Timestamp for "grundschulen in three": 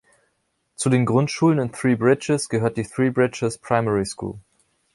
1.05-1.93